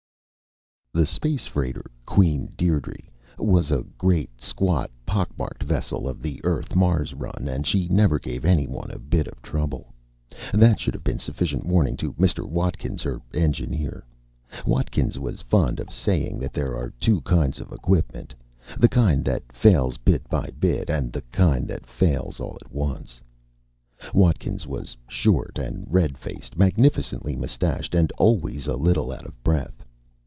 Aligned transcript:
The 0.93 1.05
space 1.05 1.47
freighter 1.47 1.89
Queen 2.05 2.51
Dierdre 2.57 3.07
was 3.39 3.71
a 3.71 3.85
great, 3.97 4.41
squat, 4.41 4.91
pockmarked 5.05 5.63
vessel 5.63 6.05
of 6.07 6.21
the 6.21 6.41
Earth 6.43 6.75
Mars 6.75 7.13
run 7.13 7.47
and 7.47 7.65
she 7.65 7.87
never 7.87 8.19
gave 8.19 8.43
anyone 8.43 8.91
a 8.91 8.99
bit 8.99 9.25
of 9.25 9.41
trouble. 9.41 9.93
That 10.53 10.81
should 10.81 10.93
have 10.93 11.03
been 11.05 11.17
sufficient 11.17 11.65
warning 11.65 11.95
to 11.95 12.11
Mr. 12.15 12.45
Watkins, 12.45 13.01
her 13.03 13.21
engineer. 13.33 14.05
Watkins 14.65 15.17
was 15.17 15.41
fond 15.41 15.79
of 15.79 15.89
saying 15.93 16.39
that 16.39 16.51
there 16.51 16.75
are 16.75 16.91
two 16.99 17.21
kinds 17.21 17.61
of 17.61 17.71
equipment 17.71 18.33
the 18.77 18.89
kind 18.89 19.23
that 19.23 19.49
fails 19.53 19.95
bit 19.97 20.27
by 20.29 20.51
bit, 20.59 20.89
and 20.89 21.13
the 21.13 21.21
kind 21.31 21.69
that 21.69 21.87
fails 21.87 22.41
all 22.41 22.57
at 22.65 22.69
once. 22.71 23.21
Watkins 24.13 24.67
was 24.67 24.97
short 25.07 25.57
and 25.57 25.87
red 25.89 26.17
faced, 26.17 26.57
magnificently 26.57 27.37
mustached, 27.37 27.95
and 27.95 28.11
always 28.17 28.67
a 28.67 28.75
little 28.75 29.13
out 29.13 29.25
of 29.25 29.41
breath. 29.41 29.85